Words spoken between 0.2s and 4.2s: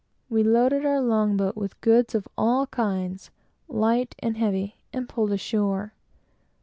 We loaded our long boat with goods of all kinds, light